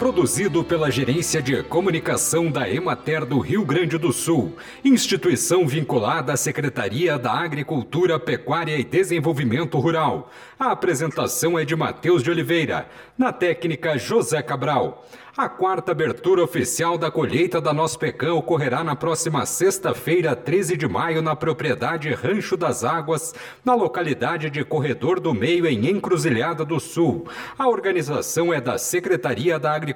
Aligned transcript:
produzido 0.00 0.64
pela 0.64 0.90
Gerência 0.90 1.42
de 1.42 1.62
Comunicação 1.62 2.50
da 2.50 2.66
Emater 2.66 3.26
do 3.26 3.38
Rio 3.38 3.66
Grande 3.66 3.98
do 3.98 4.14
Sul, 4.14 4.56
instituição 4.82 5.68
vinculada 5.68 6.32
à 6.32 6.38
Secretaria 6.38 7.18
da 7.18 7.32
Agricultura, 7.32 8.18
Pecuária 8.18 8.78
e 8.78 8.82
Desenvolvimento 8.82 9.78
Rural. 9.78 10.30
A 10.58 10.70
apresentação 10.70 11.58
é 11.58 11.66
de 11.66 11.76
Matheus 11.76 12.22
de 12.22 12.30
Oliveira, 12.30 12.88
na 13.18 13.30
técnica 13.30 13.98
José 13.98 14.40
Cabral. 14.40 15.06
A 15.36 15.48
quarta 15.48 15.92
abertura 15.92 16.42
oficial 16.42 16.98
da 16.98 17.10
colheita 17.10 17.60
da 17.60 17.72
Nosso 17.72 17.98
Pecã 17.98 18.34
ocorrerá 18.34 18.82
na 18.82 18.96
próxima 18.96 19.46
sexta-feira, 19.46 20.34
13 20.34 20.76
de 20.76 20.88
maio, 20.88 21.22
na 21.22 21.36
propriedade 21.36 22.10
Rancho 22.10 22.56
das 22.56 22.84
Águas, 22.84 23.32
na 23.64 23.74
localidade 23.74 24.50
de 24.50 24.64
Corredor 24.64 25.20
do 25.20 25.32
Meio, 25.32 25.66
em 25.66 25.88
Encruzilhada 25.88 26.64
do 26.64 26.80
Sul. 26.80 27.26
A 27.56 27.68
organização 27.68 28.52
é 28.52 28.60
da 28.60 28.76
Secretaria 28.76 29.58
da 29.58 29.72
Agricultura, 29.72 29.89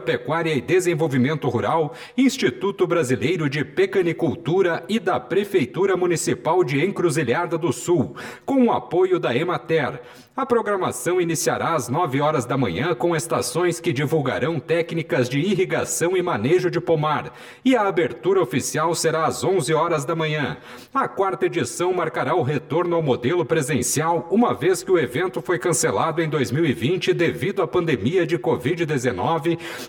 Pecuária 0.00 0.54
e 0.54 0.60
Desenvolvimento 0.60 1.48
Rural, 1.48 1.94
Instituto 2.16 2.86
Brasileiro 2.86 3.48
de 3.48 3.64
Pecanicultura 3.64 4.84
e 4.88 4.98
da 4.98 5.18
Prefeitura 5.20 5.96
Municipal 5.96 6.62
de 6.64 6.84
Encruzilhada 6.84 7.56
do 7.56 7.72
Sul, 7.72 8.16
com 8.44 8.66
o 8.66 8.72
apoio 8.72 9.18
da 9.18 9.34
Emater. 9.34 10.00
A 10.36 10.44
programação 10.44 11.20
iniciará 11.20 11.74
às 11.74 11.88
9 11.88 12.20
horas 12.20 12.44
da 12.44 12.58
manhã 12.58 12.92
com 12.92 13.14
estações 13.14 13.78
que 13.78 13.92
divulgarão 13.92 14.58
técnicas 14.58 15.28
de 15.28 15.38
irrigação 15.38 16.16
e 16.16 16.22
manejo 16.22 16.68
de 16.68 16.80
pomar, 16.80 17.32
e 17.64 17.76
a 17.76 17.86
abertura 17.86 18.42
oficial 18.42 18.96
será 18.96 19.26
às 19.26 19.44
11 19.44 19.72
horas 19.72 20.04
da 20.04 20.16
manhã. 20.16 20.56
A 20.92 21.06
quarta 21.06 21.46
edição 21.46 21.92
marcará 21.92 22.34
o 22.34 22.42
retorno 22.42 22.96
ao 22.96 23.02
modelo 23.02 23.44
presencial, 23.44 24.26
uma 24.28 24.52
vez 24.52 24.82
que 24.82 24.90
o 24.90 24.98
evento 24.98 25.40
foi 25.40 25.56
cancelado 25.56 26.20
em 26.20 26.28
2020 26.28 27.14
devido 27.14 27.62
à 27.62 27.68
pandemia 27.68 28.26
de 28.26 28.36
Covid-19 28.36 29.33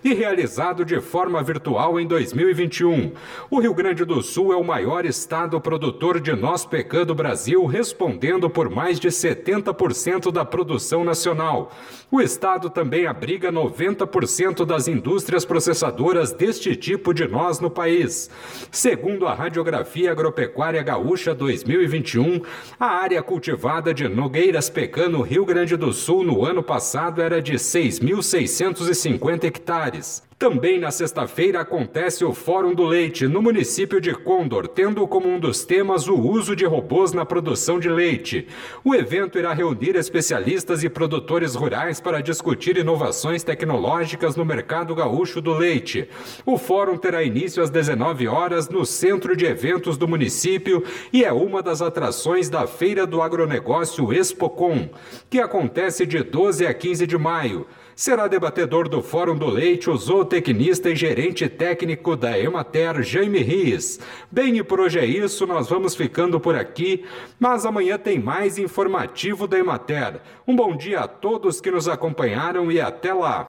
e 0.03 0.13
realizado 0.13 0.83
de 0.85 0.99
forma 1.01 1.41
virtual 1.41 1.99
em 1.99 2.07
2021. 2.07 3.11
O 3.49 3.59
Rio 3.59 3.73
Grande 3.73 4.05
do 4.05 4.21
Sul 4.21 4.53
é 4.53 4.55
o 4.55 4.63
maior 4.63 5.05
estado 5.05 5.59
produtor 5.59 6.19
de 6.19 6.33
noz 6.33 6.65
pecan 6.65 7.05
do 7.05 7.15
Brasil, 7.15 7.65
respondendo 7.65 8.49
por 8.49 8.69
mais 8.69 8.99
de 8.99 9.09
70% 9.09 10.31
da 10.31 10.45
produção 10.45 11.03
nacional. 11.03 11.71
O 12.11 12.21
estado 12.21 12.69
também 12.69 13.07
abriga 13.07 13.51
90% 13.51 14.65
das 14.65 14.87
indústrias 14.87 15.43
processadoras 15.43 16.31
deste 16.31 16.75
tipo 16.75 17.13
de 17.13 17.27
noz 17.27 17.59
no 17.59 17.69
país. 17.69 18.29
Segundo 18.71 19.27
a 19.27 19.33
Radiografia 19.33 20.11
Agropecuária 20.11 20.81
Gaúcha 20.81 21.33
2021, 21.35 22.41
a 22.79 22.85
área 22.85 23.21
cultivada 23.21 23.93
de 23.93 24.07
Nogueiras 24.07 24.69
Pecan 24.69 25.09
no 25.09 25.21
Rio 25.21 25.45
Grande 25.45 25.75
do 25.75 25.91
Sul 25.91 26.23
no 26.23 26.45
ano 26.45 26.63
passado 26.63 27.21
era 27.21 27.41
de 27.41 27.55
6.650 27.55 29.34
hectares. 29.43 30.21
Também 30.37 30.77
na 30.77 30.91
sexta-feira 30.91 31.61
acontece 31.61 32.25
o 32.25 32.33
Fórum 32.33 32.73
do 32.75 32.83
Leite 32.83 33.25
no 33.25 33.41
município 33.41 34.01
de 34.01 34.13
Condor, 34.13 34.67
tendo 34.67 35.07
como 35.07 35.29
um 35.29 35.39
dos 35.39 35.63
temas 35.63 36.09
o 36.09 36.19
uso 36.19 36.57
de 36.57 36.65
robôs 36.65 37.13
na 37.13 37.25
produção 37.25 37.79
de 37.79 37.87
leite. 37.87 38.45
O 38.83 38.93
evento 38.93 39.39
irá 39.39 39.53
reunir 39.53 39.95
especialistas 39.95 40.83
e 40.83 40.89
produtores 40.89 41.55
rurais 41.55 42.01
para 42.01 42.21
discutir 42.21 42.75
inovações 42.75 43.43
tecnológicas 43.43 44.35
no 44.35 44.43
mercado 44.43 44.93
gaúcho 44.93 45.39
do 45.39 45.53
leite. 45.53 46.09
O 46.45 46.57
fórum 46.57 46.97
terá 46.97 47.23
início 47.23 47.63
às 47.63 47.69
19 47.69 48.27
horas 48.27 48.67
no 48.67 48.85
centro 48.85 49.37
de 49.37 49.45
eventos 49.45 49.95
do 49.97 50.05
município 50.05 50.83
e 51.13 51.23
é 51.23 51.31
uma 51.31 51.63
das 51.63 51.81
atrações 51.81 52.49
da 52.49 52.67
Feira 52.67 53.07
do 53.07 53.21
Agronegócio 53.21 54.11
Expocom, 54.11 54.89
que 55.29 55.39
acontece 55.39 56.05
de 56.05 56.21
12 56.21 56.67
a 56.67 56.73
15 56.73 57.07
de 57.07 57.17
maio 57.17 57.65
será 57.95 58.27
debatedor 58.27 58.89
do 58.89 59.01
Fórum 59.01 59.37
do 59.37 59.47
Leite 59.47 59.89
o 59.89 59.95
zootecnista 60.25 60.89
e 60.89 60.95
gerente 60.95 61.47
técnico 61.47 62.15
da 62.15 62.37
Emater, 62.37 63.03
Jaime 63.03 63.39
Riz. 63.43 63.99
Bem, 64.31 64.57
e 64.57 64.63
por 64.63 64.79
hoje 64.79 64.99
é 64.99 65.05
isso, 65.05 65.45
nós 65.45 65.69
vamos 65.69 65.95
ficando 65.95 66.39
por 66.39 66.55
aqui, 66.55 67.05
mas 67.39 67.63
amanhã 67.63 67.97
tem 67.97 68.19
mais 68.19 68.57
informativo 68.57 69.47
da 69.47 69.59
Emater. 69.59 70.19
Um 70.47 70.55
bom 70.55 70.75
dia 70.75 71.01
a 71.01 71.07
todos 71.07 71.61
que 71.61 71.69
nos 71.69 71.87
acompanharam 71.87 72.71
e 72.71 72.81
até 72.81 73.13
lá. 73.13 73.45